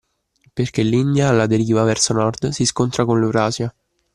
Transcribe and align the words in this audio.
Perché 0.51 0.81
l'India 0.81 1.29
alla 1.29 1.45
deriva 1.45 1.83
verso 1.83 2.13
nord 2.13 2.49
si 2.49 2.65
scontra 2.65 3.05
con 3.05 3.19
l'Eurasia. 3.19 3.71